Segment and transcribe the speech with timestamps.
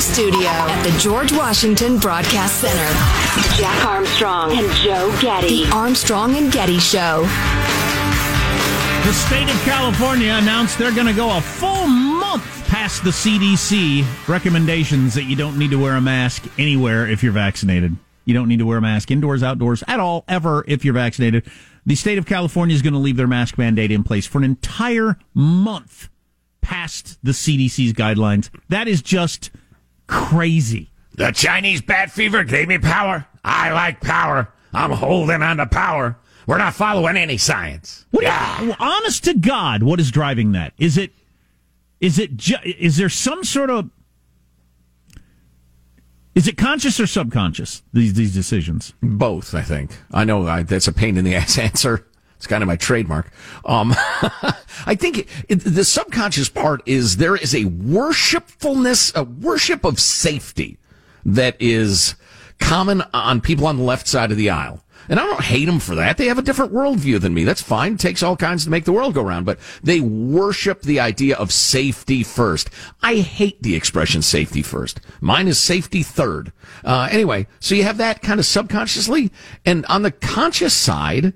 [0.00, 3.60] studio at the George Washington Broadcast Center.
[3.60, 5.64] Jack Armstrong and Joe Getty.
[5.64, 7.22] The Armstrong and Getty Show.
[9.04, 14.04] The state of California announced they're going to go a full month past the CDC
[14.26, 17.94] recommendations that you don't need to wear a mask anywhere if you're vaccinated.
[18.24, 21.46] You don't need to wear a mask indoors, outdoors, at all, ever if you're vaccinated.
[21.84, 24.44] The state of California is going to leave their mask mandate in place for an
[24.44, 26.08] entire month
[26.62, 28.48] past the CDC's guidelines.
[28.68, 29.50] That is just
[30.10, 30.90] crazy.
[31.14, 33.26] The Chinese bat fever gave me power.
[33.44, 34.52] I like power.
[34.72, 36.16] I'm holding on to power.
[36.46, 38.04] We're not following any science.
[38.10, 38.74] What yeah.
[38.80, 40.72] honest to God, what is driving that?
[40.78, 41.12] Is it
[42.00, 43.90] is it ju- is there some sort of
[46.34, 48.94] is it conscious or subconscious these these decisions?
[49.02, 49.96] Both, I think.
[50.10, 52.06] I know I, that's a pain in the ass answer.
[52.40, 53.30] It's kind of my trademark.
[53.66, 53.92] Um,
[54.86, 60.78] I think it, the subconscious part is there is a worshipfulness, a worship of safety
[61.26, 62.14] that is
[62.58, 64.82] common on people on the left side of the aisle.
[65.10, 66.16] And I don't hate them for that.
[66.16, 67.44] They have a different worldview than me.
[67.44, 67.92] That's fine.
[67.94, 71.36] It takes all kinds to make the world go round, but they worship the idea
[71.36, 72.70] of safety first.
[73.02, 74.98] I hate the expression safety first.
[75.20, 76.54] Mine is safety third.
[76.82, 79.30] Uh, anyway, so you have that kind of subconsciously.
[79.66, 81.34] And on the conscious side,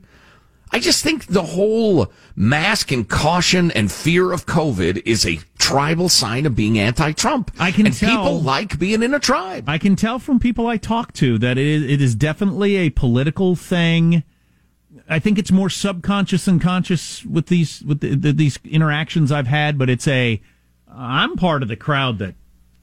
[0.74, 6.08] I just think the whole mask and caution and fear of COVID is a tribal
[6.08, 7.52] sign of being anti-Trump.
[7.60, 9.68] I can and tell, people like being in a tribe.
[9.68, 12.90] I can tell from people I talk to that it is, it is definitely a
[12.90, 14.24] political thing.
[15.08, 19.46] I think it's more subconscious and conscious with these with the, the, these interactions I've
[19.46, 20.42] had, but it's a
[20.92, 22.34] I'm part of the crowd that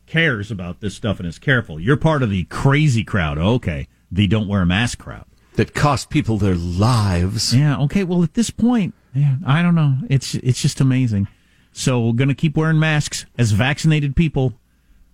[0.07, 1.77] cares about this stuff and is careful.
[1.77, 3.37] You're part of the crazy crowd.
[3.37, 5.25] Okay, the don't wear a mask crowd
[5.61, 7.55] that cost people their lives.
[7.55, 7.77] Yeah.
[7.81, 8.03] Okay.
[8.03, 9.97] Well, at this point, yeah, I don't know.
[10.09, 11.27] It's it's just amazing.
[11.71, 14.53] So we're going to keep wearing masks as vaccinated people,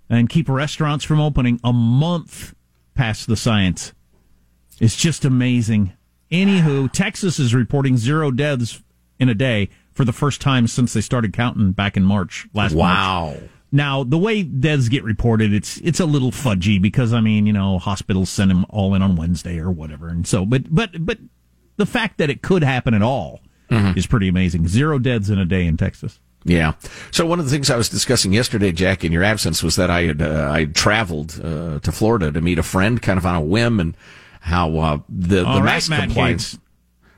[0.10, 2.56] and keep restaurants from opening a month
[2.96, 3.92] past the science.
[4.80, 5.92] It's just amazing.
[6.32, 8.82] Anywho, Texas is reporting zero deaths
[9.20, 12.76] in a day for the first time since they started counting back in March last
[12.76, 13.32] wow.
[13.32, 13.50] March.
[13.70, 17.52] Now, the way deaths get reported, it's it's a little fudgy because I mean, you
[17.52, 21.18] know, hospitals send them all in on Wednesday or whatever, and so, but but but
[21.76, 23.98] the fact that it could happen at all mm-hmm.
[23.98, 24.68] is pretty amazing.
[24.70, 26.20] Zero deaths in a day in Texas.
[26.46, 26.76] Yeah.
[27.12, 29.90] So one of the things I was discussing yesterday, Jack, in your absence, was that
[29.90, 33.36] I had uh, I traveled uh, to Florida to meet a friend, kind of on
[33.36, 33.98] a whim, and
[34.40, 36.58] how uh, the the mask compliance.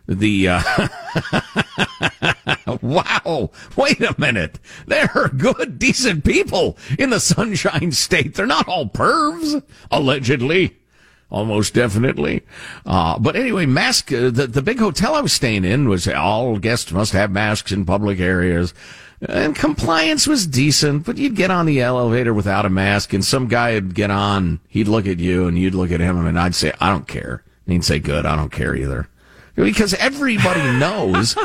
[0.10, 0.88] The uh,
[2.82, 3.52] wow!
[3.78, 4.58] Wait a minute.
[4.88, 8.34] There are good, decent people in the Sunshine State.
[8.34, 9.62] They're not all pervs,
[9.92, 10.78] allegedly.
[11.30, 12.42] Almost definitely.
[12.88, 16.58] Uh, but anyway, mask, uh, the, the big hotel I was staying in was all
[16.58, 18.74] guests must have masks in public areas.
[19.22, 23.48] And compliance was decent, but you'd get on the elevator without a mask and some
[23.48, 26.56] guy would get on, he'd look at you and you'd look at him and I'd
[26.56, 27.44] say, I don't care.
[27.68, 29.08] And he'd say, good, I don't care either
[29.66, 31.36] because everybody knows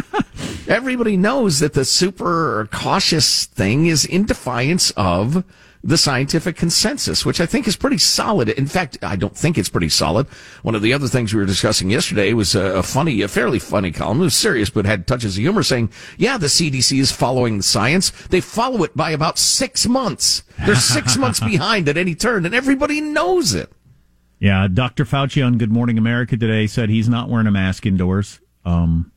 [0.68, 5.44] everybody knows that the super cautious thing is in defiance of
[5.82, 8.48] the scientific consensus, which I think is pretty solid.
[8.48, 10.26] In fact, I don't think it's pretty solid.
[10.62, 13.92] One of the other things we were discussing yesterday was a, funny, a fairly funny
[13.92, 14.20] column.
[14.20, 17.62] It was serious, but had touches of humor saying, yeah, the CDC is following the
[17.62, 18.10] science.
[18.28, 20.42] They follow it by about six months.
[20.64, 23.70] They're six months behind at any turn, and everybody knows it.
[24.38, 25.04] Yeah, Dr.
[25.04, 28.40] Fauci on Good Morning America today said he's not wearing a mask indoors.
[28.64, 29.12] Um,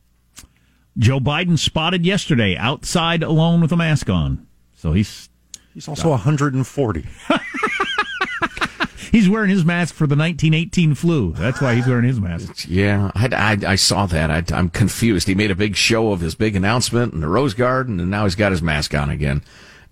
[0.96, 4.46] Joe Biden spotted yesterday outside alone with a mask on.
[4.74, 5.28] So he's
[5.74, 7.06] he's also 140.
[9.12, 11.32] he's wearing his mask for the 1918 flu.
[11.32, 12.66] That's why he's wearing his mask.
[12.68, 14.30] Yeah, I, I, I saw that.
[14.30, 15.28] I, I'm confused.
[15.28, 18.24] He made a big show of his big announcement in the Rose Garden, and now
[18.24, 19.42] he's got his mask on again.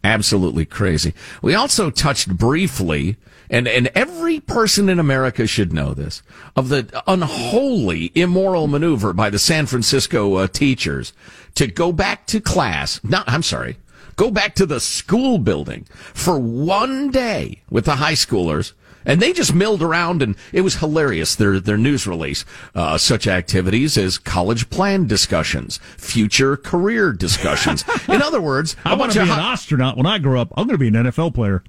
[0.05, 1.15] Absolutely crazy.
[1.43, 3.17] We also touched briefly
[3.51, 6.23] and, and every person in America should know this,
[6.57, 11.13] of the unholy, immoral maneuver by the San Francisco uh, teachers
[11.55, 13.01] to go back to class.
[13.05, 13.77] Not, I'm sorry,
[14.17, 18.73] go back to the school building for one day with the high schoolers.
[19.07, 21.35] And they just milled around, and it was hilarious.
[21.35, 22.45] Their their news release,
[22.75, 27.85] uh, such activities as college plan discussions, future career discussions.
[28.09, 30.53] In other words, I want to be an astronaut when I grow up.
[30.57, 31.65] I'm going to be an NFL player.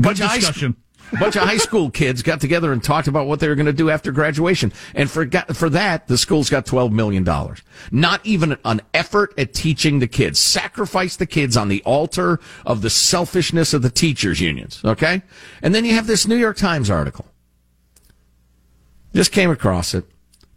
[0.00, 0.76] Good discussion
[1.12, 3.66] a bunch of high school kids got together and talked about what they were going
[3.66, 4.72] to do after graduation.
[4.94, 7.26] And for, for that, the school's got $12 million.
[7.90, 10.38] Not even an effort at teaching the kids.
[10.38, 14.80] Sacrifice the kids on the altar of the selfishness of the teachers unions.
[14.84, 15.22] Okay.
[15.60, 17.26] And then you have this New York Times article.
[19.14, 20.04] Just came across it.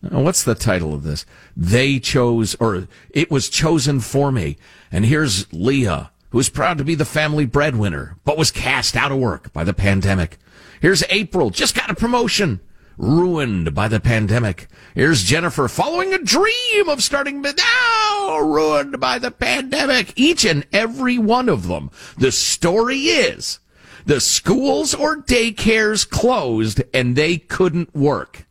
[0.02, 1.26] What's the title of this?
[1.58, 4.58] They chose, or it was chosen for me.
[4.92, 9.10] And here's Leah who was proud to be the family breadwinner, but was cast out
[9.10, 10.38] of work by the pandemic.
[10.82, 12.60] Here's April, just got a promotion,
[12.98, 14.68] ruined by the pandemic.
[14.94, 20.12] Here's Jennifer, following a dream of starting now, ruined by the pandemic.
[20.18, 21.90] Each and every one of them.
[22.18, 23.60] The story is
[24.06, 28.46] the schools or daycares closed and they couldn't work.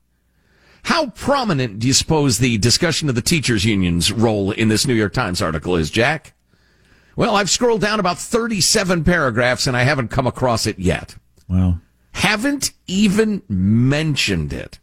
[0.84, 4.94] How prominent do you suppose the discussion of the teachers union's role in this New
[4.94, 6.32] York Times article is, Jack?
[7.16, 11.16] Well, I've scrolled down about 37 paragraphs and I haven't come across it yet.
[11.49, 11.81] Well,
[12.12, 14.78] Haven't even mentioned it.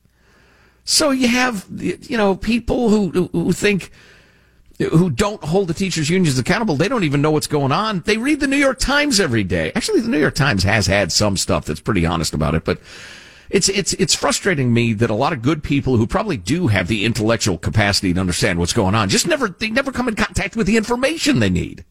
[0.83, 3.91] So you have, you know, people who, who think,
[4.79, 6.75] who don't hold the teachers unions accountable.
[6.75, 8.01] They don't even know what's going on.
[8.01, 9.71] They read the New York Times every day.
[9.75, 12.79] Actually, the New York Times has had some stuff that's pretty honest about it, but
[13.49, 16.87] it's, it's, it's frustrating me that a lot of good people who probably do have
[16.87, 20.55] the intellectual capacity to understand what's going on just never, they never come in contact
[20.55, 21.85] with the information they need.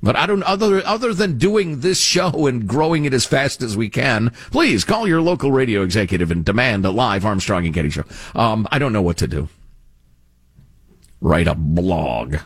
[0.00, 3.76] But I don't, other, other than doing this show and growing it as fast as
[3.76, 7.90] we can, please call your local radio executive and demand a live Armstrong and Getty
[7.90, 8.04] show.
[8.34, 9.48] Um, I don't know what to do.
[11.20, 12.36] Write a blog.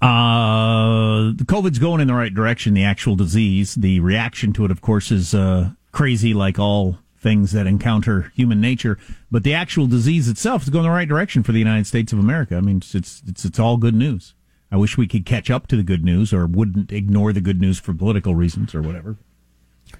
[0.00, 2.74] uh, COVID's going in the right direction.
[2.74, 7.50] The actual disease, the reaction to it, of course, is uh, crazy, like all things
[7.52, 8.96] that encounter human nature.
[9.30, 12.12] But the actual disease itself is going in the right direction for the United States
[12.12, 12.56] of America.
[12.56, 14.34] I mean, it's it's, it's all good news.
[14.70, 17.60] I wish we could catch up to the good news, or wouldn't ignore the good
[17.60, 19.16] news for political reasons or whatever.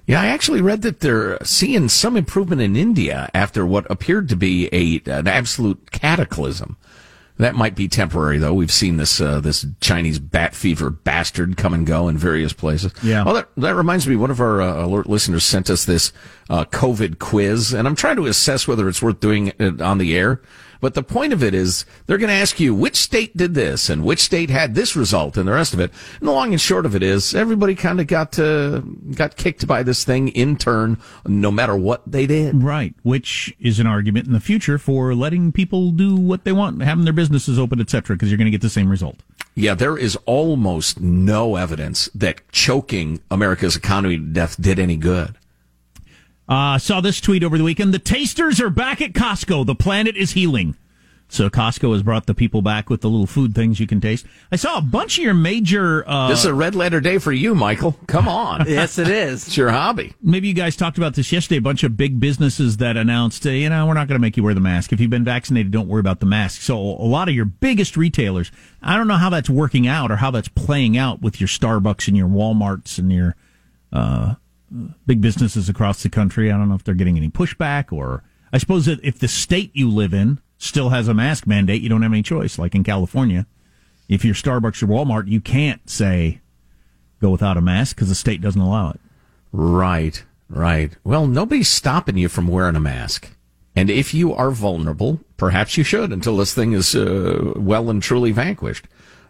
[0.07, 4.37] Yeah, I actually read that they're seeing some improvement in India after what appeared to
[4.37, 6.77] be a an absolute cataclysm.
[7.39, 8.53] That might be temporary, though.
[8.53, 12.93] We've seen this uh, this Chinese bat fever bastard come and go in various places.
[13.03, 13.25] Yeah.
[13.25, 14.17] Well, that that reminds me.
[14.17, 16.13] One of our uh, alert listeners sent us this
[16.51, 20.17] uh, COVID quiz, and I'm trying to assess whether it's worth doing it on the
[20.17, 20.43] air.
[20.81, 23.89] But the point of it is, they're going to ask you which state did this
[23.89, 25.91] and which state had this result and the rest of it.
[26.21, 28.81] And the long and short of it is, everybody kind of got uh,
[29.15, 32.63] got kicked by this thing in turn, no matter what they did.
[32.63, 36.83] Right, which is an argument in the future for letting people do what they want,
[36.83, 39.17] having their businesses open, etc., because you're going to get the same result.
[39.55, 45.38] Yeah, there is almost no evidence that choking America's economy to death did any good.
[46.49, 47.93] Uh, saw this tweet over the weekend.
[47.93, 49.67] The tasters are back at Costco.
[49.67, 50.77] The planet is healing.
[51.31, 54.25] So Costco has brought the people back with the little food things you can taste.
[54.51, 56.03] I saw a bunch of your major.
[56.09, 57.99] Uh, This is a red letter day for you, Michael.
[58.07, 58.65] Come on.
[58.67, 59.47] Yes, it is.
[59.47, 60.15] It's your hobby.
[60.23, 61.59] maybe you guys talked about this yesterday.
[61.59, 64.39] A bunch of big businesses that announced, uh, you know, we're not going to make
[64.39, 64.91] you wear the mask.
[64.91, 66.63] If you've been vaccinated, don't worry about the mask.
[66.63, 68.51] So a lot of your biggest retailers,
[68.83, 72.09] I don't know how that's working out or how that's playing out with your Starbucks
[72.09, 73.37] and your WalMarts and your
[73.93, 74.37] uh,
[75.07, 76.51] big businesses across the country.
[76.51, 78.23] I don't know if they're getting any pushback or
[78.53, 81.89] I suppose that if the state you live in still has a mask mandate, you
[81.89, 82.59] don't have any choice.
[82.59, 83.47] Like in California,
[84.09, 86.41] if you're Starbucks or Walmart, you can't say
[87.21, 89.01] go without a mask because the state doesn't allow it.
[89.53, 90.93] Right, right.
[91.05, 93.31] Well, nobody's stopping you from wearing a mask.
[93.77, 98.03] And if you are vulnerable, perhaps you should until this thing is uh, well and
[98.03, 98.89] truly vanquished.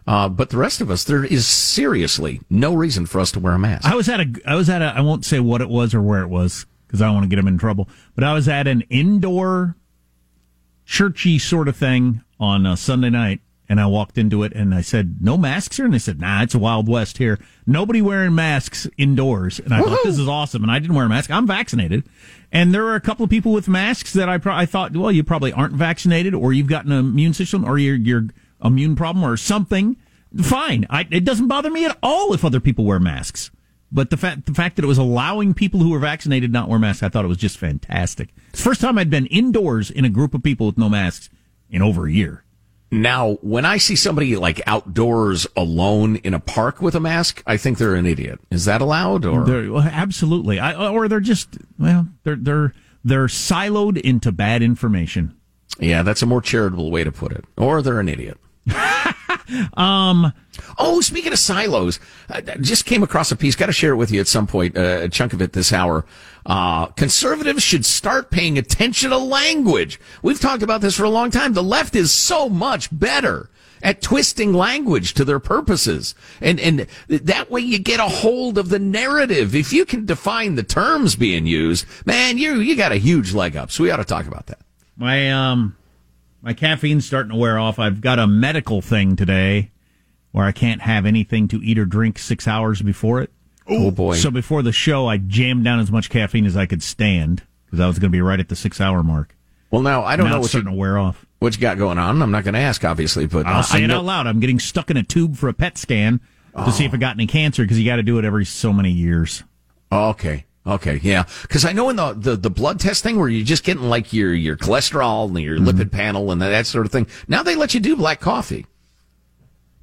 [0.09, 3.53] Uh, but the rest of us, there is seriously no reason for us to wear
[3.53, 3.85] a mask.
[3.85, 6.01] I was at a, I was at a, I won't say what it was or
[6.01, 7.87] where it was because I don't want to get them in trouble.
[8.15, 9.75] But I was at an indoor,
[10.83, 14.81] churchy sort of thing on a Sunday night, and I walked into it and I
[14.81, 17.37] said, "No masks here," and they said, "Nah, it's a Wild West here.
[17.67, 21.09] Nobody wearing masks indoors." And I thought this is awesome, and I didn't wear a
[21.09, 21.29] mask.
[21.29, 22.03] I'm vaccinated,
[22.51, 25.11] and there were a couple of people with masks that I pro- I thought, well,
[25.11, 28.25] you probably aren't vaccinated, or you've got an immune system, or your your
[28.63, 29.97] immune problem, or something.
[30.41, 33.49] Fine, I, it doesn't bother me at all if other people wear masks.
[33.91, 36.77] But the fact the fact that it was allowing people who were vaccinated not wear
[36.77, 38.29] masks, I thought it was just fantastic.
[38.49, 41.29] It's the first time I'd been indoors in a group of people with no masks
[41.71, 42.43] in over a year.
[42.91, 47.57] Now, when I see somebody like outdoors alone in a park with a mask, I
[47.57, 48.39] think they're an idiot.
[48.49, 49.25] Is that allowed?
[49.25, 52.73] Or They're, well, absolutely, I, or they're just well, they're they're
[53.03, 55.35] they're siloed into bad information.
[55.79, 57.45] yeah, that's a more charitable way to put it.
[57.57, 58.37] Or they're an idiot.
[59.75, 60.33] um.
[60.77, 63.55] Oh, speaking of silos, I just came across a piece.
[63.55, 64.77] Got to share it with you at some point.
[64.77, 66.05] Uh, a chunk of it this hour.
[66.45, 69.99] Uh, conservatives should start paying attention to language.
[70.21, 71.53] We've talked about this for a long time.
[71.53, 73.49] The left is so much better
[73.81, 76.15] at twisting language to their purposes.
[76.41, 79.55] And, and that way you get a hold of the narrative.
[79.55, 83.55] If you can define the terms being used, man, you, you got a huge leg
[83.55, 83.71] up.
[83.71, 84.59] So we ought to talk about that.
[84.97, 85.77] My um,
[86.41, 87.79] my caffeine's starting to wear off.
[87.79, 89.71] I've got a medical thing today
[90.31, 93.31] where I can't have anything to eat or drink six hours before it.
[93.67, 94.15] Oh boy.
[94.15, 97.79] So before the show, I jammed down as much caffeine as I could stand because
[97.79, 99.35] I was going to be right at the six hour mark.
[99.71, 101.25] well, now I don't now know it's what you, starting to wear off.
[101.39, 102.21] what you got going on.
[102.21, 104.27] I'm not going to ask, obviously, but I'll uh, say I it know- out loud.
[104.27, 106.19] I'm getting stuck in a tube for a PET scan.
[106.55, 108.73] to see if I got any cancer because you got to do it every so
[108.73, 109.43] many years.
[109.91, 110.45] Okay.
[110.67, 113.63] Okay, yeah, because I know in the, the, the blood test thing where you're just
[113.63, 115.67] getting like your your cholesterol and your mm-hmm.
[115.67, 117.07] lipid panel and that sort of thing.
[117.27, 118.65] Now they let you do black coffee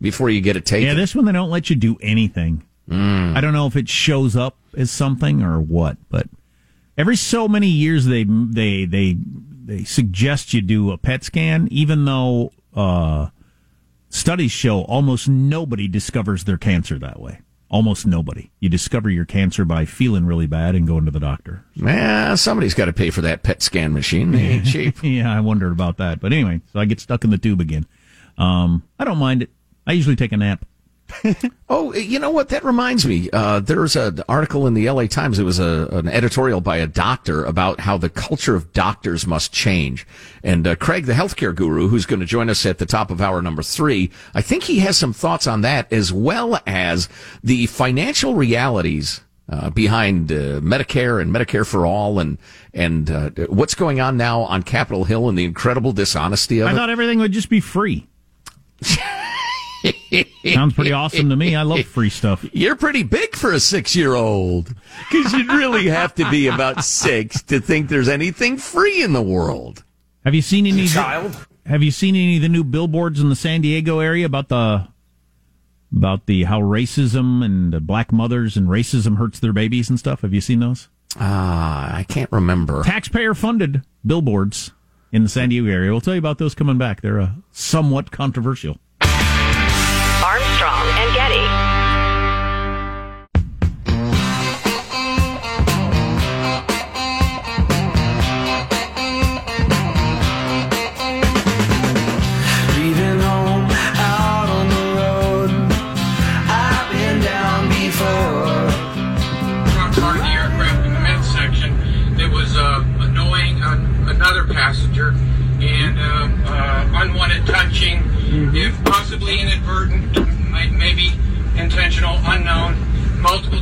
[0.00, 0.88] before you get it taken.
[0.88, 2.62] Yeah, this one they don't let you do anything.
[2.88, 3.36] Mm.
[3.36, 6.28] I don't know if it shows up as something or what, but
[6.96, 9.16] every so many years they they they
[9.64, 13.28] they suggest you do a PET scan, even though uh,
[14.08, 17.40] studies show almost nobody discovers their cancer that way.
[17.68, 18.50] Almost nobody.
[18.60, 21.64] You discover your cancer by feeling really bad and going to the doctor.
[21.74, 24.30] Yeah, somebody's got to pay for that PET scan machine.
[24.30, 24.98] They ain't cheap.
[25.02, 26.20] yeah, I wondered about that.
[26.20, 27.86] But anyway, so I get stuck in the tube again.
[28.38, 29.50] Um, I don't mind it.
[29.86, 30.64] I usually take a nap.
[31.68, 32.48] oh, you know what?
[32.48, 33.30] That reminds me.
[33.32, 35.38] Uh, there's an article in the LA Times.
[35.38, 39.52] It was a, an editorial by a doctor about how the culture of doctors must
[39.52, 40.06] change.
[40.42, 43.20] And uh, Craig, the healthcare guru, who's going to join us at the top of
[43.20, 47.08] hour number three, I think he has some thoughts on that as well as
[47.42, 52.36] the financial realities uh, behind uh, Medicare and Medicare for all, and
[52.74, 56.70] and uh, what's going on now on Capitol Hill and the incredible dishonesty of I
[56.70, 56.74] it.
[56.74, 58.08] I thought everything would just be free.
[60.52, 61.56] Sounds pretty awesome to me.
[61.56, 62.44] I love free stuff.
[62.52, 64.74] You're pretty big for a six year old.
[65.10, 69.22] Because you'd really have to be about six to think there's anything free in the
[69.22, 69.84] world.
[70.24, 71.46] Have you seen any child?
[71.66, 74.88] Have you seen any of the new billboards in the San Diego area about the
[75.96, 80.22] about the how racism and black mothers and racism hurts their babies and stuff?
[80.22, 80.88] Have you seen those?
[81.18, 82.82] Ah, uh, I can't remember.
[82.82, 84.72] Taxpayer funded billboards
[85.12, 85.90] in the San Diego area.
[85.90, 87.00] We'll tell you about those coming back.
[87.00, 88.78] They're uh, somewhat controversial.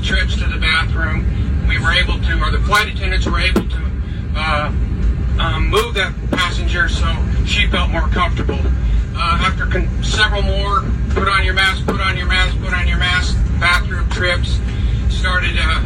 [0.04, 1.24] Trips to the bathroom.
[1.66, 3.90] We were able to, or the flight attendants were able to
[4.36, 4.68] uh,
[5.40, 7.06] um, move that passenger so
[7.46, 8.60] she felt more comfortable.
[9.16, 12.86] Uh, after con- several more, put on your mask, put on your mask, put on
[12.86, 14.58] your mask, bathroom trips,
[15.08, 15.80] started uh,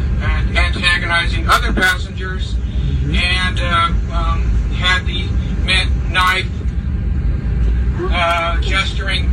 [0.57, 2.55] antagonizing other passengers,
[3.05, 4.43] and uh, um,
[4.75, 5.27] had the
[6.11, 6.49] knife,
[8.11, 9.29] uh, gesturing,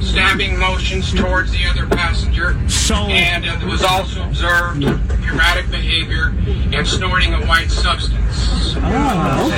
[0.00, 2.56] stabbing motions towards the other passenger.
[2.68, 6.34] So, and uh, was also observed erratic behavior
[6.72, 8.74] and snorting a white substance.
[8.78, 9.48] Oh,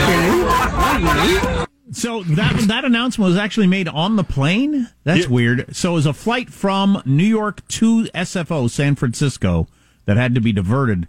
[1.57, 1.65] okay.
[1.91, 4.89] So that that announcement was actually made on the plane.
[5.05, 5.29] That's yeah.
[5.29, 5.75] weird.
[5.75, 9.67] So it was a flight from New York to SFO, San Francisco,
[10.05, 11.07] that had to be diverted.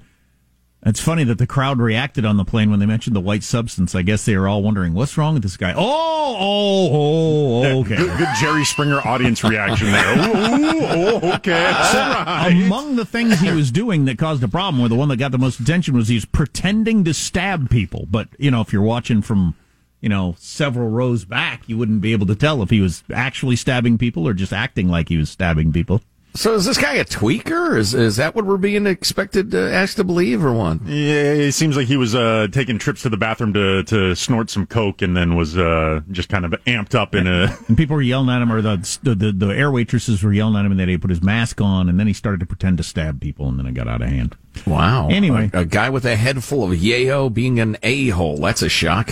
[0.86, 3.96] It's funny that the crowd reacted on the plane when they mentioned the white substance.
[3.96, 5.74] I guess they were all wondering what's wrong with this guy.
[5.76, 7.98] Oh, oh, oh, okay.
[7.98, 10.14] Good, good Jerry Springer audience reaction there.
[10.14, 11.66] Ooh, oh, okay.
[11.66, 12.62] Right.
[12.66, 15.34] Among the things he was doing that caused a problem, or the one that got
[15.34, 18.08] the most attention, was he was pretending to stab people.
[18.10, 19.56] But you know, if you're watching from
[20.00, 23.58] you know several rows back, you wouldn't be able to tell if he was actually
[23.58, 26.02] stabbing people or just acting like he was stabbing people.
[26.36, 27.76] So is this guy a tweaker?
[27.76, 30.86] Is is that what we're being expected to ask to believe, or what?
[30.86, 34.50] Yeah, it seems like he was uh, taking trips to the bathroom to to snort
[34.52, 37.58] some coke, and then was uh, just kind of amped up in a.
[37.68, 40.66] And people were yelling at him, or the, the the air waitresses were yelling at
[40.66, 42.84] him, and then he put his mask on, and then he started to pretend to
[42.84, 44.36] stab people, and then it got out of hand.
[44.66, 45.10] Wow.
[45.10, 48.38] Anyway, a, a guy with a head full of yayo being an a hole.
[48.38, 49.12] That's a shock.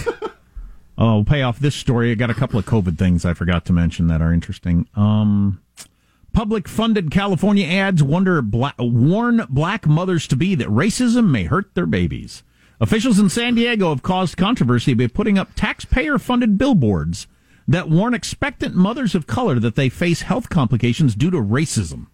[0.98, 2.12] oh, pay off this story.
[2.12, 4.88] I got a couple of COVID things I forgot to mention that are interesting.
[4.96, 5.62] Um.
[6.38, 11.88] Public funded California ads black, warn black mothers to be that racism may hurt their
[11.88, 12.44] babies.
[12.80, 17.26] Officials in San Diego have caused controversy by putting up taxpayer funded billboards
[17.68, 22.06] that warn expectant mothers of color that they face health complications due to racism.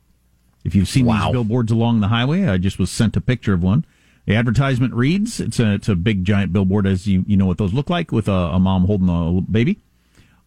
[0.64, 1.26] If you've seen wow.
[1.26, 3.84] these billboards along the highway, I just was sent a picture of one.
[4.26, 7.58] The advertisement reads, it's a, it's a big giant billboard as you, you know what
[7.58, 9.82] those look like with a, a mom holding a baby.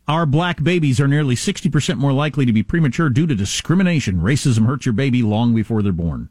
[0.09, 4.21] Our black babies are nearly 60% more likely to be premature due to discrimination.
[4.21, 6.29] Racism hurts your baby long before they're born.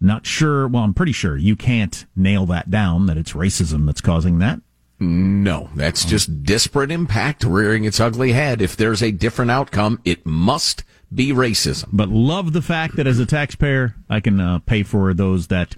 [0.00, 4.00] Not sure, well, I'm pretty sure you can't nail that down that it's racism that's
[4.00, 4.60] causing that.
[5.00, 8.62] No, that's just disparate impact rearing its ugly head.
[8.62, 11.88] If there's a different outcome, it must be racism.
[11.92, 15.76] But love the fact that as a taxpayer, I can uh, pay for those that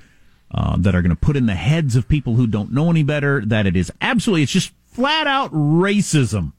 [0.50, 3.03] uh, that are going to put in the heads of people who don't know any
[3.03, 6.53] better that it is absolutely it's just flat out racism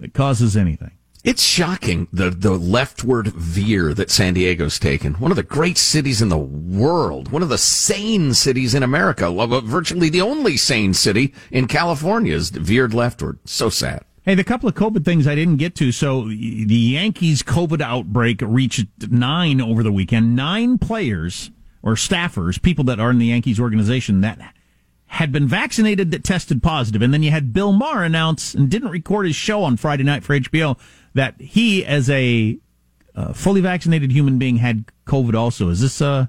[0.00, 0.92] that causes anything.
[1.22, 5.14] It's shocking the the leftward veer that San Diego's taken.
[5.14, 9.30] One of the great cities in the world, one of the sane cities in America,
[9.60, 13.38] virtually the only sane city in California is veered leftward.
[13.44, 14.04] So sad.
[14.22, 15.92] Hey, the couple of COVID things I didn't get to.
[15.92, 20.34] So the Yankees COVID outbreak reached nine over the weekend.
[20.34, 21.50] Nine players
[21.82, 24.38] or staffers, people that are in the Yankees organization that
[25.08, 27.02] had been vaccinated that tested positive.
[27.02, 30.22] And then you had Bill Maher announce and didn't record his show on Friday night
[30.22, 30.78] for HBO
[31.14, 32.58] that he, as a
[33.14, 35.70] uh, fully vaccinated human being, had COVID also.
[35.70, 36.26] Is this uh,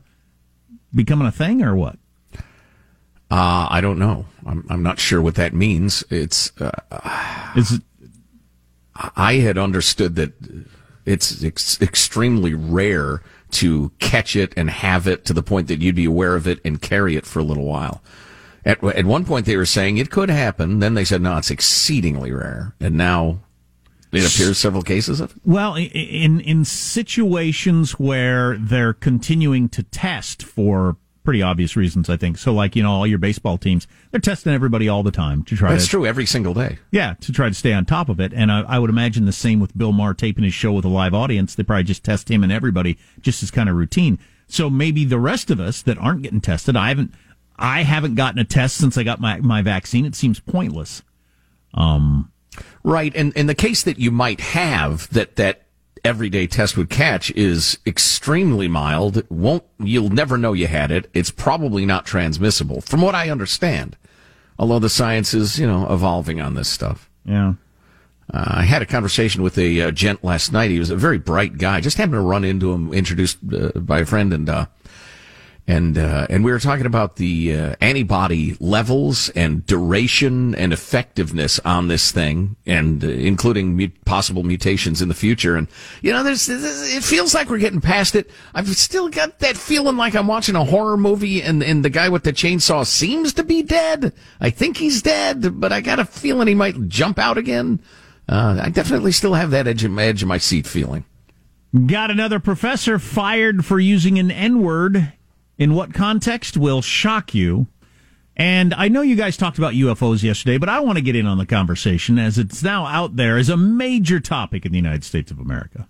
[0.96, 1.98] becoming a thing or what?
[3.32, 4.26] Uh, I don't know.
[4.46, 6.04] I'm, I'm not sure what that means.
[6.10, 6.72] It's, uh,
[7.56, 7.82] Is it,
[9.16, 10.34] I had understood that
[11.06, 13.22] it's ex- extremely rare
[13.52, 16.60] to catch it and have it to the point that you'd be aware of it
[16.64, 18.02] and carry it for a little while.
[18.70, 20.80] At, at one point they were saying it could happen.
[20.80, 22.76] Then they said, no, it's exceedingly rare.
[22.80, 23.40] And now
[24.12, 25.38] it appears several cases of it.
[25.44, 32.38] Well, in, in situations where they're continuing to test for pretty obvious reasons, I think.
[32.38, 35.56] So, like, you know, all your baseball teams, they're testing everybody all the time to
[35.56, 35.90] try That's to.
[35.90, 36.80] true every single day.
[36.92, 38.34] Yeah, to try to stay on top of it.
[38.34, 40.90] And I, I would imagine the same with Bill Maher taping his show with a
[40.90, 41.56] live audience.
[41.56, 44.18] They probably just test him and everybody just as kind of routine.
[44.48, 47.14] So maybe the rest of us that aren't getting tested, I haven't,
[47.60, 50.06] I haven't gotten a test since I got my, my vaccine.
[50.06, 51.04] It seems pointless.
[51.74, 52.32] Um,
[52.84, 53.16] Right.
[53.16, 55.64] And, and the case that you might have that, that
[56.04, 59.24] everyday test would catch is extremely mild.
[59.30, 61.10] Won't, you'll never know you had it.
[61.14, 63.98] It's probably not transmissible from what I understand.
[64.58, 67.10] Although the science is, you know, evolving on this stuff.
[67.26, 67.54] yeah.
[68.32, 70.70] Uh, I had a conversation with a uh, gent last night.
[70.70, 71.82] He was a very bright guy.
[71.82, 74.68] Just happened to run into him, introduced uh, by a friend, and uh,
[75.70, 81.60] and uh, and we were talking about the uh, antibody levels and duration and effectiveness
[81.60, 85.56] on this thing, and uh, including possible mutations in the future.
[85.56, 85.68] And
[86.02, 88.32] you know, there's it feels like we're getting past it.
[88.56, 92.10] I've still got that feeling like I'm watching a horror movie, and and the guy
[92.10, 94.12] with the chainsaw seems to be dead.
[94.42, 97.80] I think he's dead, but I got a feeling he might jump out again.
[98.28, 101.06] Uh, I definitely still have that edge of, edge of my seat feeling.
[101.86, 105.14] Got another professor fired for using an N word.
[105.60, 107.68] In what context will shock you?
[108.36, 111.28] And I know you guys talked about UFOs yesterday, but I want to get in
[111.28, 115.04] on the conversation as it's now out there as a major topic in the United
[115.04, 115.90] States of America.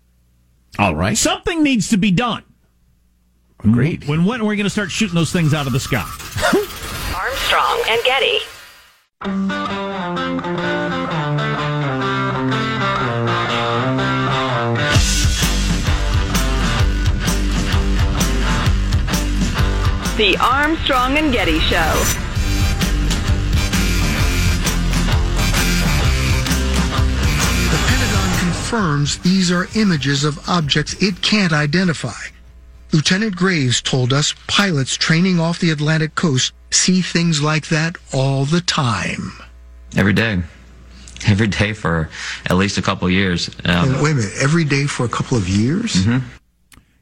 [0.79, 2.43] All right, Something needs to be done.
[3.63, 4.07] agreed.
[4.07, 6.01] When when are we going to start shooting those things out of the sky?
[7.15, 8.39] Armstrong and Getty.
[20.19, 21.93] The Armstrong and Getty Show.
[27.69, 32.19] The Pentagon confirms these are images of objects it can't identify.
[32.91, 38.43] Lieutenant Graves told us pilots training off the Atlantic coast see things like that all
[38.43, 39.31] the time.
[39.95, 40.41] Every day.
[41.27, 42.09] Every day for
[42.47, 43.49] at least a couple of years.
[43.63, 46.05] Um, wait a minute, every day for a couple of years?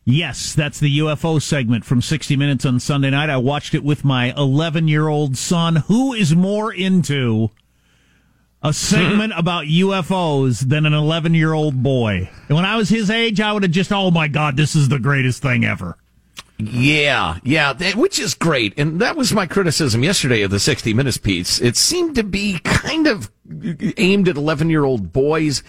[0.09, 3.29] Yes, that's the UFO segment from 60 Minutes on Sunday night.
[3.29, 7.51] I watched it with my 11 year old son, who is more into
[8.63, 12.29] a segment about UFOs than an 11 year old boy.
[12.47, 14.87] And when I was his age, I would have just, oh my God, this is
[14.87, 15.97] the greatest thing ever.
[16.57, 18.79] Yeah, yeah, that, which is great.
[18.79, 21.59] And that was my criticism yesterday of the 60 Minutes piece.
[21.59, 23.29] It seemed to be kind of
[23.97, 25.63] aimed at 11 year old boys.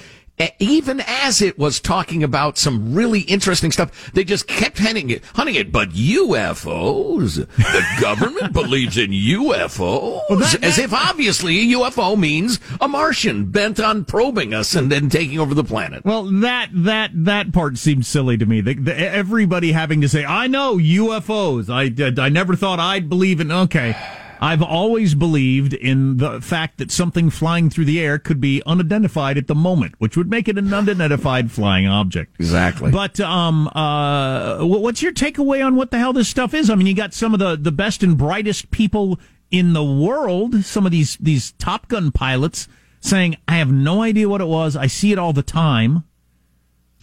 [0.58, 5.24] Even as it was talking about some really interesting stuff, they just kept hunting it,
[5.34, 5.72] hunting it.
[5.72, 10.20] But UFOs, the government believes in UFOs,
[10.52, 15.08] that- as if obviously a UFO means a Martian bent on probing us and then
[15.08, 16.04] taking over the planet.
[16.04, 18.60] Well, that that that part seems silly to me.
[18.60, 23.40] The, the, everybody having to say, "I know UFOs." I I never thought I'd believe
[23.40, 23.50] in.
[23.50, 23.94] Okay,
[24.40, 29.36] I've always believed in the fact that something flying through the air could be unidentified
[29.36, 32.36] at the moment, which would make it an unidentified flying object.
[32.38, 32.90] Exactly.
[32.90, 36.70] But um, uh, what's your takeaway on what the hell this stuff is?
[36.70, 39.18] I mean, you got some of the the best and brightest people
[39.50, 40.64] in the world.
[40.64, 42.68] Some of these these Top Gun pilots
[43.00, 44.76] saying, "I have no idea what it was.
[44.76, 46.04] I see it all the time."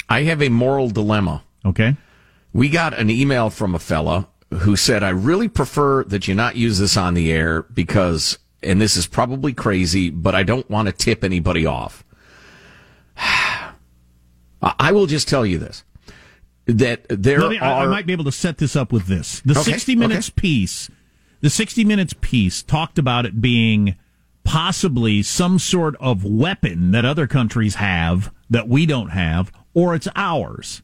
[0.07, 1.43] I have a moral dilemma.
[1.65, 1.97] Okay.
[2.53, 6.55] We got an email from a fella who said, I really prefer that you not
[6.55, 10.87] use this on the air because, and this is probably crazy, but I don't want
[10.87, 12.03] to tip anybody off.
[14.61, 15.83] I will just tell you this
[16.67, 19.41] that there me, I, I might be able to set this up with this.
[19.41, 20.41] The Okay, 60 Minutes okay.
[20.41, 20.89] piece,
[21.41, 23.95] the 60 Minutes piece talked about it being
[24.43, 30.07] possibly some sort of weapon that other countries have that we don't have, or it's
[30.15, 30.81] ours.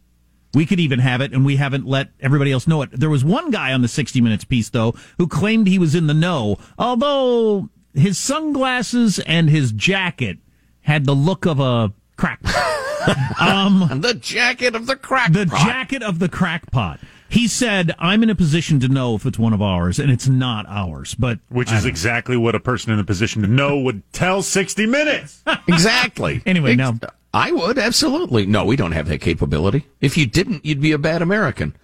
[0.53, 2.89] We could even have it, and we haven't let everybody else know it.
[2.91, 6.07] There was one guy on the 60 Minutes piece, though, who claimed he was in
[6.07, 10.39] the know, although his sunglasses and his jacket
[10.81, 12.55] had the look of a crackpot.
[13.39, 15.33] um, the jacket of the crackpot.
[15.33, 16.99] The jacket of the crackpot.
[17.29, 20.27] He said, "I'm in a position to know if it's one of ours, and it's
[20.27, 24.03] not ours." But which is exactly what a person in a position to know would
[24.11, 25.41] tell 60 Minutes.
[25.67, 26.43] exactly.
[26.45, 26.99] anyway, now
[27.33, 28.45] I would absolutely.
[28.45, 29.85] No, we don't have that capability.
[30.01, 31.75] If you didn't, you'd be a bad American.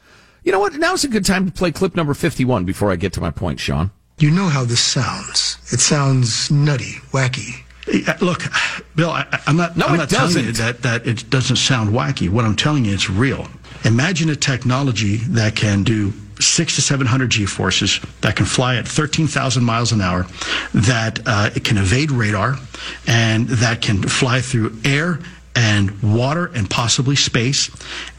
[0.43, 0.73] You know what?
[0.75, 3.59] Now's a good time to play clip number 51 before I get to my point,
[3.59, 3.91] Sean.
[4.19, 5.57] You know how this sounds.
[5.71, 7.63] It sounds nutty, wacky.
[8.21, 8.43] Look,
[8.95, 9.77] Bill, I, am not.
[9.77, 10.41] No, I'm it not doesn't.
[10.41, 12.29] telling you that that it doesn't sound wacky.
[12.29, 13.47] What I'm telling you, it's real.
[13.85, 18.75] Imagine a technology that can do six to seven hundred G forces, that can fly
[18.75, 20.25] at thirteen thousand miles an hour,
[20.73, 22.57] that uh, it can evade radar,
[23.05, 25.19] and that can fly through air
[25.57, 27.71] and water and possibly space.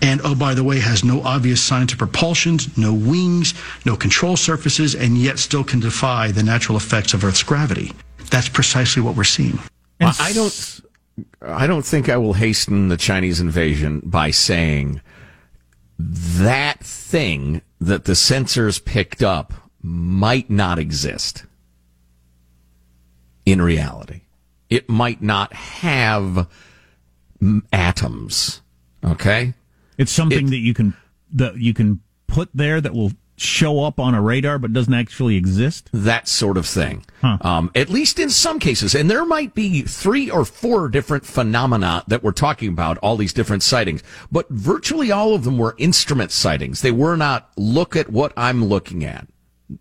[0.02, 3.54] And oh, by the way, has no obvious signs of propulsion, no wings,
[3.86, 7.92] no control surfaces, and yet still can defy the natural effects of Earth's gravity.
[8.32, 9.60] That's precisely what we're seeing.
[10.00, 10.80] I don't.
[11.40, 15.00] I don't think I will hasten the Chinese invasion by saying
[15.98, 21.44] that thing that the sensors picked up might not exist
[23.44, 24.22] in reality.
[24.70, 26.48] It might not have
[27.72, 28.62] atoms.
[29.04, 29.54] Okay,
[29.96, 30.94] it's something it, that you can
[31.32, 35.36] that you can put there that will show up on a radar but doesn't actually
[35.36, 35.88] exist?
[35.92, 37.04] That sort of thing.
[37.22, 37.38] Huh.
[37.40, 38.94] Um, at least in some cases.
[38.94, 43.32] And there might be three or four different phenomena that we're talking about, all these
[43.32, 44.02] different sightings.
[44.30, 46.82] But virtually all of them were instrument sightings.
[46.82, 49.28] They were not look at what I'm looking at.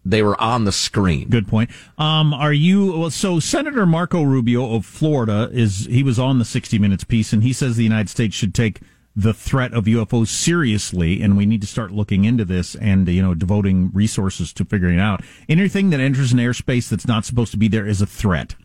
[0.03, 1.29] They were on the screen.
[1.29, 1.69] Good point.
[1.97, 6.45] Um, are you well, so Senator Marco Rubio of Florida is he was on the
[6.45, 8.81] 60 Minutes piece and he says the United States should take
[9.17, 13.21] the threat of UFOs seriously, and we need to start looking into this and you
[13.21, 15.23] know devoting resources to figuring it out.
[15.49, 18.55] Anything that enters an airspace that's not supposed to be there is a threat.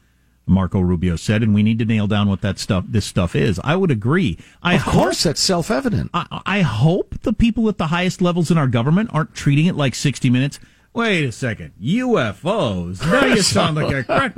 [0.45, 3.61] Marco Rubio said, and we need to nail down what that stuff, this stuff is.
[3.63, 4.39] I would agree.
[4.63, 6.11] I of course, hope, that's self-evident.
[6.13, 9.77] I, I hope the people at the highest levels in our government aren't treating it
[9.77, 10.59] like 60 Minutes.
[10.95, 13.01] Wait a second, UFOs.
[13.01, 14.05] Now you sound like a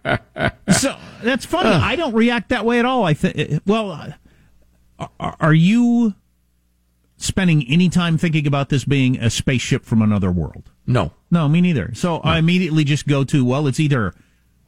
[0.00, 0.62] crackpot.
[0.74, 1.68] so that's funny.
[1.68, 3.04] I don't react that way at all.
[3.04, 3.62] I think.
[3.66, 3.90] Well
[4.98, 6.14] uh, are you
[7.16, 10.70] spending any time thinking about this being a spaceship from another world?
[10.86, 11.12] No.
[11.30, 11.92] No, me neither.
[11.94, 12.20] So no.
[12.22, 14.14] I immediately just go to, well, it's either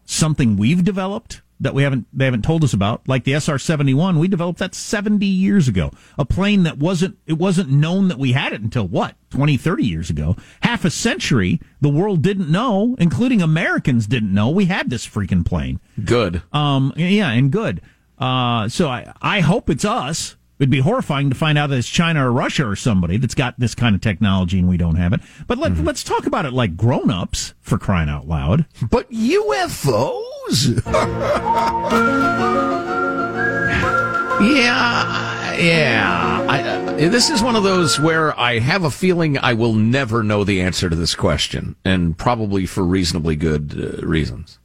[0.05, 4.29] something we've developed that we haven't they haven't told us about, like the SR-71, we
[4.29, 5.91] developed that 70 years ago.
[6.19, 9.15] A plane that wasn't it wasn't known that we had it until what?
[9.31, 10.37] 20, 30 years ago.
[10.63, 15.45] Half a century the world didn't know, including Americans didn't know we had this freaking
[15.45, 15.81] plane.
[16.05, 16.43] Good.
[16.53, 17.83] Um yeah, and good.
[18.19, 20.37] Uh, so I, I hope it's us.
[20.61, 23.59] It'd be horrifying to find out that it's China or Russia or somebody that's got
[23.59, 25.21] this kind of technology and we don't have it.
[25.47, 25.87] But let, mm-hmm.
[25.87, 28.67] let's talk about it like grown ups for crying out loud.
[28.91, 30.85] But UFOs?
[34.55, 36.47] yeah, yeah.
[36.47, 40.23] I, uh, this is one of those where I have a feeling I will never
[40.23, 44.59] know the answer to this question, and probably for reasonably good uh, reasons.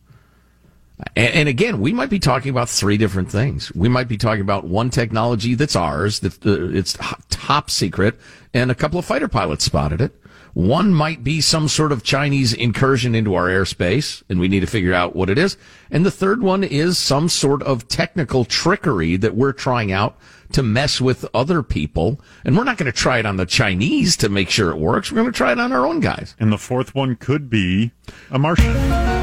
[1.16, 3.74] And, again, we might be talking about three different things.
[3.76, 6.98] We might be talking about one technology that's ours, that it's
[7.30, 8.18] top secret,
[8.54, 10.16] and a couple of fighter pilots spotted it.
[10.54, 14.68] One might be some sort of Chinese incursion into our airspace, and we need to
[14.68, 15.58] figure out what it is.
[15.92, 20.18] And the third one is some sort of technical trickery that we're trying out
[20.54, 22.22] to mess with other people.
[22.46, 25.12] And we're not going to try it on the Chinese to make sure it works.
[25.12, 26.38] We're going to try it on our own guys.
[26.40, 27.92] And the fourth one could be
[28.32, 29.15] a Martian.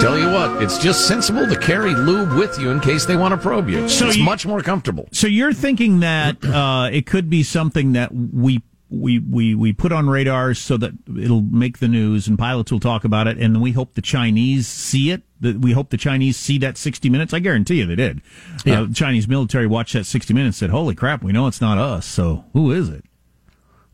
[0.00, 3.32] Tell you what, it's just sensible to carry lube with you in case they want
[3.32, 3.88] to probe you.
[3.88, 5.08] So it's you, much more comfortable.
[5.12, 9.92] So you're thinking that uh, it could be something that we we, we, we put
[9.92, 13.60] on radars so that it'll make the news and pilots will talk about it and
[13.60, 15.22] we hope the Chinese see it.
[15.40, 17.34] That we hope the Chinese see that 60 minutes.
[17.34, 18.22] I guarantee you they did.
[18.64, 18.82] Yeah.
[18.82, 21.76] Uh, Chinese military watched that 60 minutes and said, holy crap, we know it's not
[21.76, 22.06] us.
[22.06, 23.04] So who is it?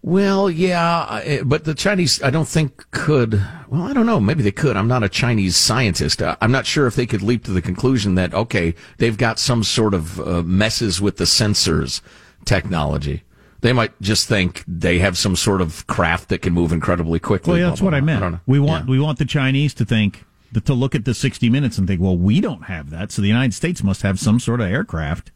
[0.02, 3.34] Well, yeah, but the Chinese, I don't think could.
[3.68, 4.18] Well, I don't know.
[4.18, 4.76] Maybe they could.
[4.76, 6.22] I'm not a Chinese scientist.
[6.22, 9.38] Uh, I'm not sure if they could leap to the conclusion that okay, they've got
[9.38, 12.00] some sort of uh, messes with the sensors
[12.46, 13.24] technology.
[13.60, 17.52] They might just think they have some sort of craft that can move incredibly quickly.
[17.52, 18.36] Well, yeah, that's blah, blah, what I meant.
[18.36, 18.90] I we want yeah.
[18.92, 20.24] we want the Chinese to think
[20.64, 23.28] to look at the 60 minutes and think, well, we don't have that, so the
[23.28, 25.30] United States must have some sort of aircraft.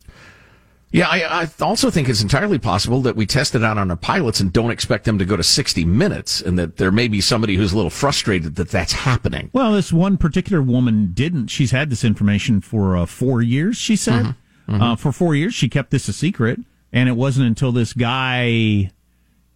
[0.94, 3.96] Yeah, I, I also think it's entirely possible that we test it out on our
[3.96, 7.20] pilots and don't expect them to go to 60 minutes, and that there may be
[7.20, 9.50] somebody who's a little frustrated that that's happening.
[9.52, 11.48] Well, this one particular woman didn't.
[11.48, 14.36] She's had this information for uh, four years, she said.
[14.68, 14.80] Mm-hmm.
[14.80, 16.60] Uh, for four years, she kept this a secret,
[16.92, 18.92] and it wasn't until this guy.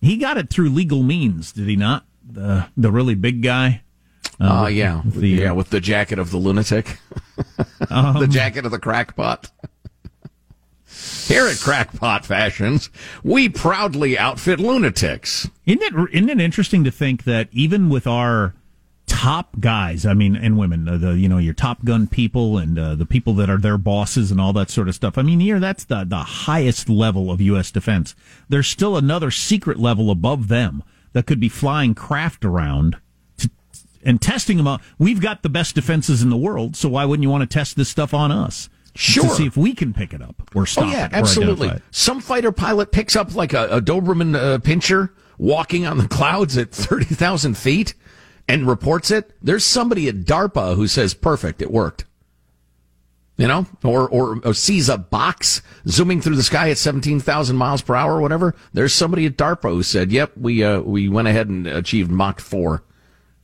[0.00, 2.04] He got it through legal means, did he not?
[2.28, 3.82] The the really big guy.
[4.40, 6.98] Uh, yeah, with the- yeah, with the jacket of the lunatic,
[7.90, 9.52] Um, the jacket of the crackpot.
[11.26, 12.90] Here at Crackpot Fashions,
[13.22, 15.48] we proudly outfit lunatics.
[15.66, 18.54] Isn't it isn't it interesting to think that even with our
[19.06, 22.78] top guys, I mean, and women, uh, the you know your Top Gun people and
[22.78, 25.18] uh, the people that are their bosses and all that sort of stuff.
[25.18, 27.70] I mean, here that's the the highest level of U.S.
[27.70, 28.14] defense.
[28.48, 30.82] There's still another secret level above them
[31.12, 32.96] that could be flying craft around
[33.38, 33.50] to,
[34.04, 34.80] and testing them out.
[34.98, 37.76] We've got the best defenses in the world, so why wouldn't you want to test
[37.76, 38.68] this stuff on us?
[39.00, 39.22] Sure.
[39.22, 41.12] to see if we can pick it up or stop oh yeah, it.
[41.12, 41.68] absolutely.
[41.68, 41.82] it.
[41.92, 46.58] Some fighter pilot picks up like a, a Doberman uh, pinscher walking on the clouds
[46.58, 47.94] at thirty thousand feet
[48.48, 49.32] and reports it.
[49.40, 52.06] There's somebody at DARPA who says, "Perfect, it worked."
[53.36, 57.54] You know, or, or or sees a box zooming through the sky at seventeen thousand
[57.56, 58.56] miles per hour or whatever.
[58.72, 62.40] There's somebody at DARPA who said, "Yep, we uh, we went ahead and achieved Mach
[62.40, 62.82] four.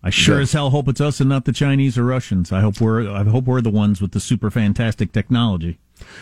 [0.06, 0.42] I sure Yeah.
[0.42, 2.52] as hell hope it's us and not the Chinese or Russians.
[2.52, 5.78] I hope we're I hope we're the ones with the super fantastic technology.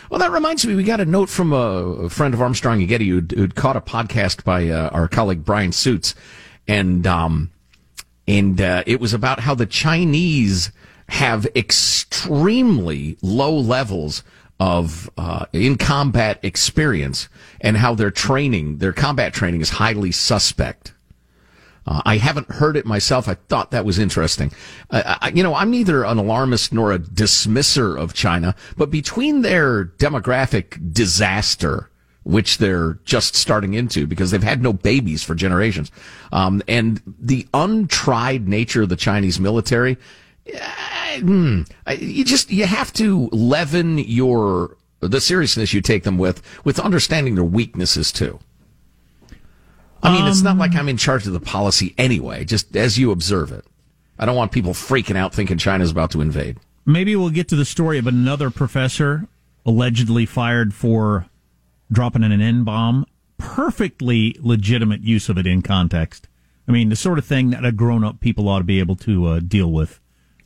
[0.09, 3.09] Well, that reminds me, we got a note from a friend of Armstrong and Getty
[3.09, 6.15] who'd, who'd caught a podcast by uh, our colleague Brian Suits,
[6.67, 7.51] and um,
[8.27, 10.71] and uh, it was about how the Chinese
[11.09, 14.23] have extremely low levels
[14.59, 17.27] of uh, in combat experience,
[17.59, 20.92] and how their training, their combat training, is highly suspect.
[21.85, 23.27] Uh, I haven't heard it myself.
[23.27, 24.51] I thought that was interesting.
[24.89, 29.41] Uh, I, you know, I'm neither an alarmist nor a dismisser of China, but between
[29.41, 31.89] their demographic disaster,
[32.23, 35.91] which they're just starting into because they've had no babies for generations,
[36.31, 39.97] um, and the untried nature of the Chinese military,
[40.55, 46.17] uh, hmm, I- you just you have to leaven your the seriousness you take them
[46.17, 48.39] with with understanding their weaknesses too.
[50.03, 53.11] I mean, it's not like I'm in charge of the policy anyway, just as you
[53.11, 53.65] observe it.
[54.19, 56.57] I don't want people freaking out thinking China's about to invade.
[56.85, 59.27] Maybe we'll get to the story of another professor
[59.65, 61.27] allegedly fired for
[61.91, 63.05] dropping an N bomb.
[63.37, 66.27] Perfectly legitimate use of it in context.
[66.67, 68.95] I mean, the sort of thing that a grown up people ought to be able
[68.97, 69.99] to uh, deal with,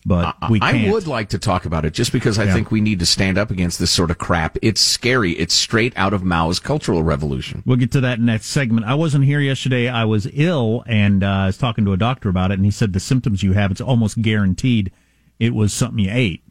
[0.07, 0.87] but we can't.
[0.87, 2.53] I would like to talk about it just because I Yeah.
[2.53, 4.57] think we need to stand up against this sort of crap.
[4.61, 5.33] It's scary.
[5.33, 7.61] It's straight out of Mao's Cultural Revolution.
[7.65, 8.85] We'll get to that in that segment.
[8.85, 9.89] I wasn't here yesterday.
[9.89, 12.71] I was ill, and uh, I was talking to a doctor about it, and he
[12.71, 14.91] said the symptoms you have, it's almost guaranteed
[15.39, 16.41] it was something you ate.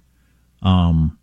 [0.61, 1.19] Um,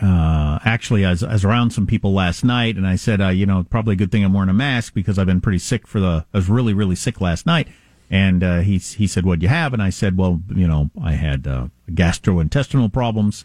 [0.00, 3.28] uh, actually, I was, I was around some people last night, and I said, uh,
[3.28, 5.86] you know, probably a good thing I'm wearing a mask because I've been pretty sick
[5.88, 6.24] for the.
[6.32, 7.66] I was really, really sick last night,
[8.10, 11.12] and uh, he he said, "What'd you have?" And I said, "Well, you know, I
[11.12, 13.44] had uh, gastrointestinal problems.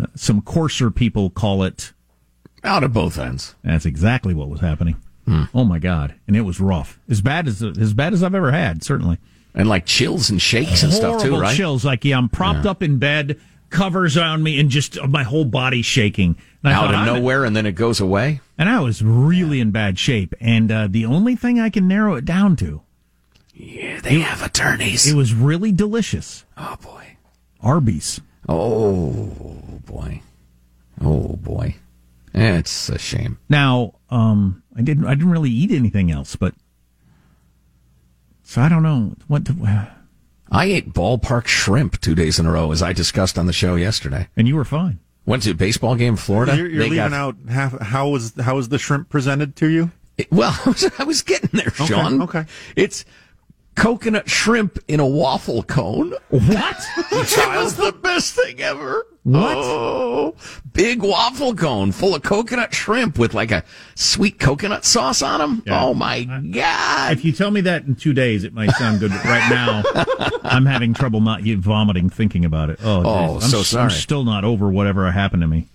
[0.00, 1.92] Uh, some coarser people call it."
[2.62, 3.54] Out of both ends.
[3.64, 4.96] That's exactly what was happening.
[5.54, 6.14] Oh my god!
[6.26, 9.18] And it was rough, as bad as as bad as I've ever had, certainly.
[9.54, 11.56] And like chills and shakes and stuff too, right?
[11.56, 15.22] chills, like yeah, I'm propped up in bed, covers around me, and just uh, my
[15.22, 16.36] whole body shaking.
[16.64, 18.40] And I Out thought, of nowhere, and then it goes away.
[18.58, 20.34] and I was really in bad shape.
[20.40, 22.82] And uh, the only thing I can narrow it down to,
[23.62, 25.06] Yeah, they have attorneys.
[25.06, 26.44] it was really delicious.
[26.56, 27.16] oh boy.
[27.60, 28.20] Arby's.
[28.48, 30.22] Oh boy.
[31.00, 31.76] Oh boy.
[32.32, 33.38] It's a shame.
[33.48, 36.54] Now, um, I didn't I didn't really eat anything else, but
[38.42, 39.44] so I don't know what.
[39.46, 39.90] To,
[40.50, 43.76] I ate ballpark shrimp two days in a row, as I discussed on the show
[43.76, 44.28] yesterday.
[44.36, 44.98] and you were fine.
[45.26, 46.56] Went to a baseball game in Florida.
[46.56, 47.78] You're, you're leaving got- out half.
[47.80, 49.90] How was how was the shrimp presented to you?
[50.18, 52.22] It- well, I was, I was getting there, Sean.
[52.22, 52.46] okay.
[52.74, 53.04] It's
[53.76, 56.12] coconut shrimp in a waffle cone.
[56.28, 56.86] What?
[57.12, 59.06] It was the best thing ever.
[59.22, 59.56] What?
[59.56, 60.34] Oh,
[60.72, 65.62] big waffle cone full of coconut shrimp with like a sweet coconut sauce on them.
[65.66, 65.84] Yeah.
[65.84, 67.12] Oh my god!
[67.12, 69.10] If you tell me that in two days, it might sound good.
[69.10, 69.82] But right now,
[70.42, 72.78] I'm having trouble not y- vomiting thinking about it.
[72.82, 73.34] Oh, Oh.
[73.36, 73.84] I'm, so sorry.
[73.84, 75.66] I'm still not over whatever happened to me.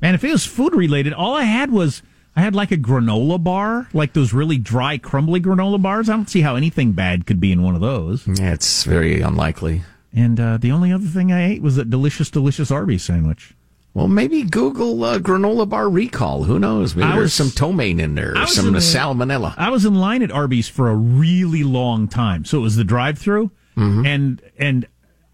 [0.00, 2.02] Man, if it was food related, all I had was
[2.34, 6.08] I had like a granola bar, like those really dry, crumbly granola bars.
[6.08, 8.26] I don't see how anything bad could be in one of those.
[8.26, 9.82] Yeah, it's very unlikely.
[10.14, 13.54] And uh, the only other thing I ate was that delicious, delicious Arby's sandwich.
[13.94, 16.44] Well, maybe Google uh, granola bar recall.
[16.44, 16.96] Who knows?
[16.96, 19.54] Maybe I there's was- some ptomaine in there, or was some in the- salmonella.
[19.58, 22.46] I was in line at Arby's for a really long time.
[22.46, 24.86] So it was the drive through and and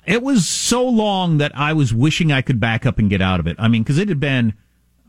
[0.07, 3.41] it was so long that I was wishing I could back up and get out
[3.41, 3.57] of it.
[3.59, 4.55] I mean, cuz it had been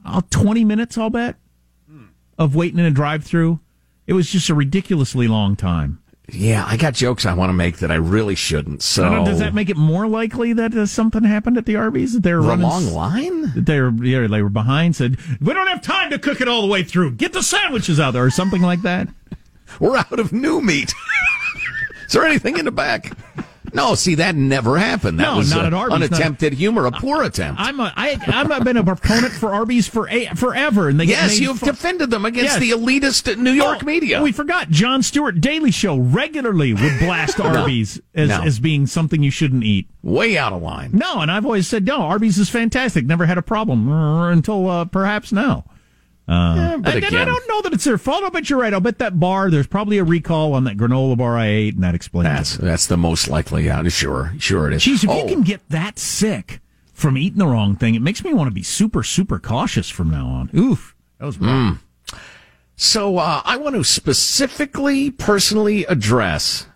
[0.05, 1.35] uh, 20 minutes, I'll bet,
[2.39, 3.59] of waiting in a drive through.
[4.07, 6.01] It was just a ridiculously long time.
[6.31, 8.81] Yeah, I got jokes I want to make that I really shouldn't.
[8.81, 12.13] So know, does that make it more likely that uh, something happened at the Arby's?
[12.13, 13.53] That they're the running long line?
[13.53, 14.95] that they were yeah, they were behind.
[14.95, 17.11] Said we don't have time to cook it all the way through.
[17.11, 19.09] Get the sandwiches out there or something like that.
[19.79, 20.93] We're out of new meat.
[22.07, 23.11] Is there anything in the back?
[23.73, 25.19] No, see that never happened.
[25.19, 27.59] That No, was not uh, at Arby's, not- unattempted humor, a poor attempt.
[27.61, 31.39] I'm a, I, I've been a proponent for Arby's for a, forever, and they yes,
[31.39, 32.59] you've fun- defended them against Yes.
[32.59, 34.21] the elitist New York Oh, media.
[34.21, 38.41] We forgot Jon Stewart Daily Show regularly would blast Arby's as, No.
[38.41, 39.87] as being something you shouldn't eat.
[40.01, 40.91] Way out of line.
[40.93, 42.01] No, and I've always said no.
[42.03, 43.05] Arby's is fantastic.
[43.05, 45.65] Never had a problem uh, until uh, perhaps now.
[46.29, 48.23] Uh, Yeah, but and I don't know that it's their fault.
[48.23, 48.71] I bet you're right.
[48.73, 49.49] I'll bet that bar.
[49.49, 52.61] There's probably a recall on that granola bar I ate, and that explains That's it.
[52.61, 53.65] that's the most likely.
[53.65, 54.83] Yeah, sure, sure it is.
[54.83, 56.59] Jeez, if oh, you can get that sick
[56.93, 60.11] from eating the wrong thing, it makes me want to be super, super cautious from
[60.11, 60.51] now on.
[60.55, 61.83] Oof, that was rough.
[62.75, 66.67] so uh, I want to specifically, personally address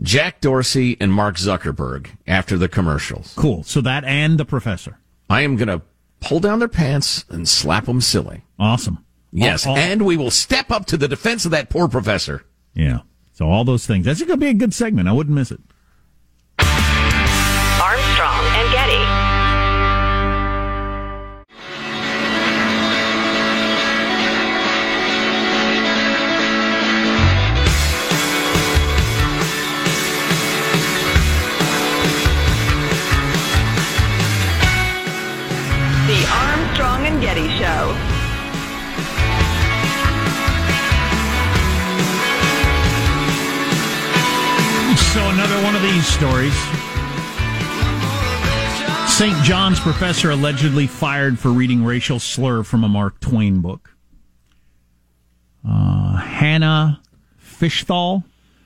[0.00, 3.34] Jack Dorsey and Mark Zuckerberg after the commercials.
[3.36, 3.62] Cool.
[3.62, 4.98] So that and the professor.
[5.30, 5.82] I am going to
[6.24, 8.42] pull down their pants and slap them silly.
[8.58, 9.04] Awesome.
[9.32, 12.44] Yes, and we will step up to the defense of that poor professor.
[12.74, 13.00] Yeah.
[13.32, 14.06] So all those things.
[14.06, 15.08] That's going to be a good segment.
[15.08, 15.60] I wouldn't miss it.
[45.94, 46.54] These stories.
[49.08, 49.44] St.
[49.44, 53.94] John's professor allegedly fired for reading racial slur from a Mark Twain book.
[55.64, 57.00] Uh, Hannah
[57.40, 58.24] Fischthal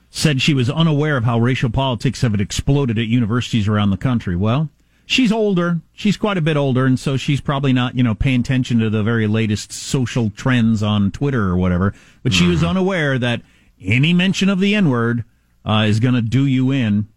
[0.09, 4.35] said she was unaware of how racial politics have exploded at universities around the country.
[4.35, 4.69] Well,
[5.05, 5.81] she's older.
[5.93, 8.89] She's quite a bit older, and so she's probably not, you know, paying attention to
[8.89, 11.93] the very latest social trends on Twitter or whatever.
[12.23, 13.43] But she was unaware that
[13.79, 15.25] any mention of the N word
[15.63, 17.07] uh, is going to do you in.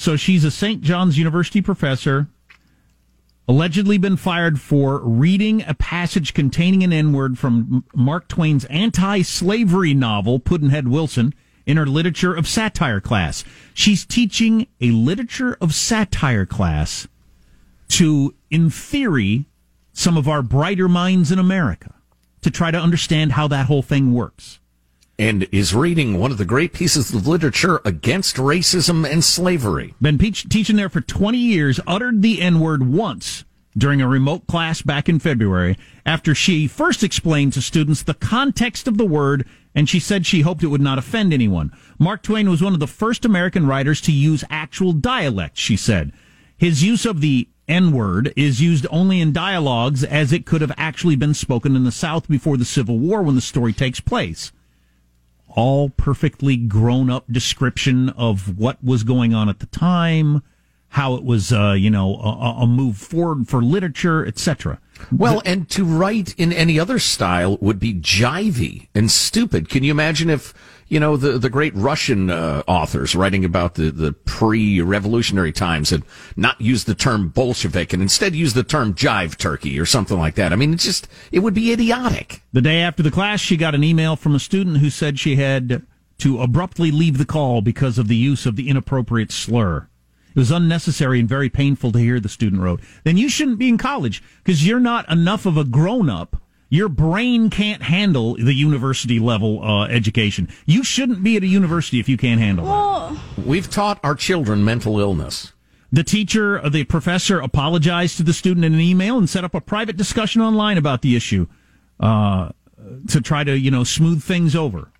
[0.00, 0.80] So she's a St.
[0.80, 2.28] John's University professor,
[3.46, 9.20] allegedly been fired for reading a passage containing an N word from Mark Twain's anti
[9.20, 11.34] slavery novel, Pudd'nhead Wilson,
[11.66, 13.44] in her literature of satire class.
[13.74, 17.06] She's teaching a literature of satire class
[17.88, 19.44] to, in theory,
[19.92, 21.92] some of our brighter minds in America
[22.40, 24.59] to try to understand how that whole thing works.
[25.20, 29.94] And is reading one of the great pieces of literature against racism and slavery.
[30.00, 33.44] Been peach- teaching there for 20 years, uttered the N word once
[33.76, 38.88] during a remote class back in February after she first explained to students the context
[38.88, 41.70] of the word and she said she hoped it would not offend anyone.
[41.98, 46.14] Mark Twain was one of the first American writers to use actual dialect, she said.
[46.56, 50.72] His use of the N word is used only in dialogues as it could have
[50.78, 54.50] actually been spoken in the South before the Civil War when the story takes place
[55.54, 60.42] all perfectly grown up description of what was going on at the time,
[60.90, 64.80] how it was, uh, you know, a, a move forward for literature, etc.
[65.10, 69.68] Well, and to write in any other style would be jivey and stupid.
[69.68, 70.52] Can you imagine if,
[70.90, 76.02] you know, the, the great Russian uh, authors writing about the, the pre-revolutionary times had
[76.36, 80.34] not used the term Bolshevik and instead used the term jive turkey or something like
[80.34, 80.52] that?
[80.52, 82.42] I mean, it's just, it would be idiotic.
[82.52, 85.36] The day after the class, she got an email from a student who said she
[85.36, 85.86] had
[86.18, 89.88] to abruptly leave the call because of the use of the inappropriate slur.
[90.34, 92.80] It was unnecessary and very painful to hear, the student wrote.
[93.04, 96.42] Then you shouldn't be in college because you're not enough of a grown up.
[96.70, 100.48] Your brain can't handle the university level uh, education.
[100.66, 103.44] You shouldn't be at a university if you can't handle that.
[103.44, 105.52] We've taught our children mental illness.
[105.92, 109.52] The teacher, uh, the professor, apologized to the student in an email and set up
[109.52, 111.48] a private discussion online about the issue
[111.98, 112.50] uh,
[113.08, 114.92] to try to, you know, smooth things over.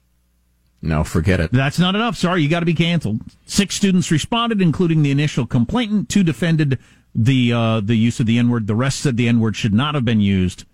[0.83, 1.53] No, forget it.
[1.53, 2.17] That's not enough.
[2.17, 3.21] Sorry, you got to be canceled.
[3.47, 6.09] Six students responded, including the initial complainant.
[6.09, 6.81] Two defended
[7.15, 8.67] the uh, the use of the N word.
[8.67, 10.65] The rest said the N word should not have been used,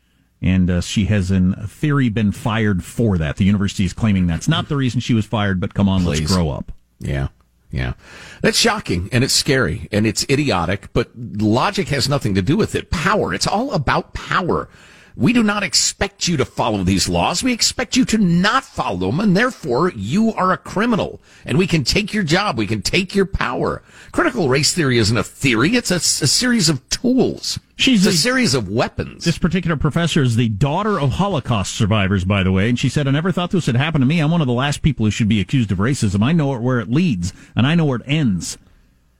[0.46, 3.36] and uh, she has, in theory, been fired for that.
[3.36, 5.60] The university is claiming that's not the reason she was fired.
[5.60, 6.20] But come on, Please.
[6.20, 6.72] let's grow up.
[7.00, 7.28] Yeah.
[7.70, 7.94] Yeah.
[8.42, 12.74] That's shocking and it's scary and it's idiotic, but logic has nothing to do with
[12.74, 12.90] it.
[12.90, 13.34] Power.
[13.34, 14.68] It's all about power.
[15.16, 17.42] We do not expect you to follow these laws.
[17.42, 21.22] We expect you to not follow them, and therefore you are a criminal.
[21.46, 22.58] And we can take your job.
[22.58, 23.82] We can take your power.
[24.12, 25.74] Critical race theory isn't a theory.
[25.74, 27.58] It's a, a series of tools.
[27.76, 29.24] She's it's a, a- series of weapons.
[29.24, 33.08] This particular professor is the daughter of Holocaust survivors, by the way, and she said,
[33.08, 34.20] I never thought this would happen to me.
[34.20, 36.22] I'm one of the last people who should be accused of racism.
[36.22, 38.58] I know where it leads, and I know where it ends.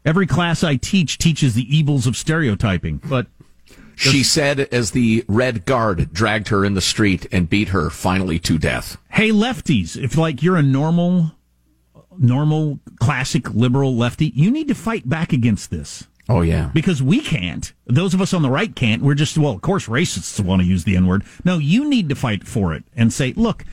[0.05, 3.27] Every class I teach teaches the evils of stereotyping, but
[3.97, 8.39] She said as the Red Guard dragged her in the street and beat her finally
[8.41, 8.97] to death.
[9.11, 11.33] hey, lefties, if like you're a normal,
[12.19, 16.07] normal, classic liberal lefty, you need to fight back against this.
[16.29, 16.71] Oh, yeah.
[16.75, 17.73] because we can't.
[17.87, 19.01] Those of us on the right can't.
[19.01, 21.25] We're just, well, of course, racists want to use the N word.
[21.45, 23.65] No, you need to fight for it and say, look,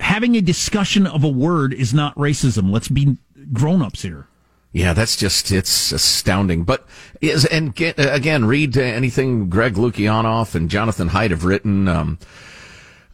[0.00, 2.70] having a discussion of a word is not racism.
[2.70, 3.16] Let's be
[3.52, 4.28] grown ups here.
[4.74, 6.64] Yeah, that's just, it's astounding.
[6.64, 6.84] But
[7.20, 12.18] is, and get, again, read anything Greg Lukianoff and Jonathan Haidt have written, um,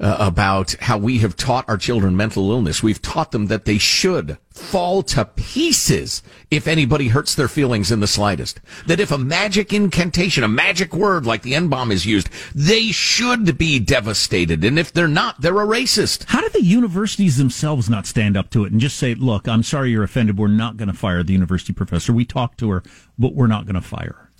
[0.01, 2.83] uh, about how we have taught our children mental illness.
[2.83, 8.01] We've taught them that they should fall to pieces if anybody hurts their feelings in
[8.01, 8.61] the slightest.
[8.87, 13.59] That if a magic incantation, a magic word like the N-bomb is used, they should
[13.59, 14.65] be devastated.
[14.65, 16.25] And if they're not, they're a racist.
[16.29, 19.63] How do the universities themselves not stand up to it and just say, look, I'm
[19.63, 20.39] sorry you're offended.
[20.39, 22.13] We're not going to fire the university professor.
[22.13, 22.83] We talked to her,
[23.19, 24.31] but we're not going to fire her.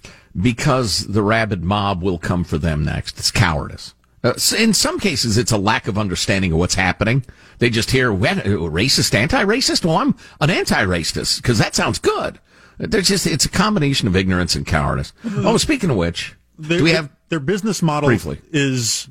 [0.41, 3.19] because the rabid mob will come for them next.
[3.19, 3.95] It's cowardice.
[4.23, 7.25] Uh, in some cases, it's a lack of understanding of what's happening.
[7.59, 9.85] They just hear uh, racist, anti-racist.
[9.85, 12.39] Well, I'm an anti-racist because that sounds good.
[12.79, 15.13] There's just it's a combination of ignorance and cowardice.
[15.25, 18.41] Oh, speaking of which, do we have their business model Briefly.
[18.53, 19.09] is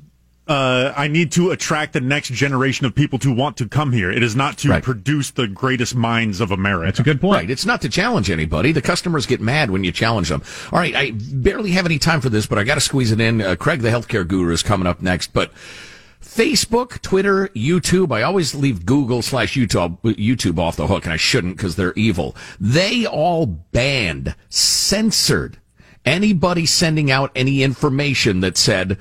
[0.50, 4.10] uh, I need to attract the next generation of people to want to come here.
[4.10, 4.82] It is not to Right.
[4.82, 6.86] produce the greatest minds of America.
[6.86, 7.36] That's a good point.
[7.36, 7.50] Right.
[7.50, 8.72] It's not to challenge anybody.
[8.72, 10.42] The customers get mad when you challenge them.
[10.72, 10.94] All right.
[10.96, 13.40] I barely have any time for this, but I got to squeeze it in.
[13.40, 15.32] Uh, Craig, the healthcare guru, is coming up next.
[15.32, 15.52] But
[16.20, 18.12] Facebook, Twitter, YouTube.
[18.12, 21.94] I always leave Google slash YouTube, YouTube off the hook, and I shouldn't because they're
[21.94, 22.34] evil.
[22.58, 25.58] They all banned, censored
[26.04, 28.98] anybody sending out any information that said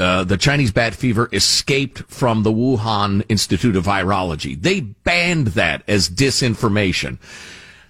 [0.00, 4.60] uh, the Chinese bat fever escaped from the Wuhan Institute of Virology.
[4.60, 7.18] They banned that as disinformation.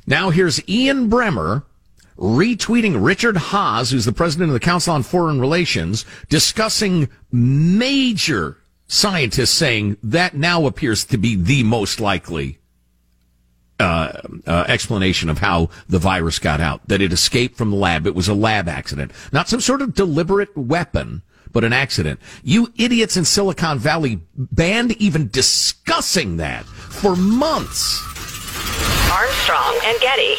[0.06, 1.64] Now here's Ian Bremmer
[2.18, 9.52] retweeting Richard Haass, who's the president of the Council on Foreign Relations, discussing major scientists
[9.52, 12.58] saying that now appears to be the most likely
[13.78, 16.86] uh, uh, explanation of how the virus got out.
[16.88, 18.06] That it escaped from the lab.
[18.06, 21.22] It was a lab accident, not some sort of deliberate weapon,
[21.52, 22.20] but an accident.
[22.42, 28.02] You idiots in Silicon Valley banned even discussing that for months.
[29.10, 30.36] Armstrong and Getty.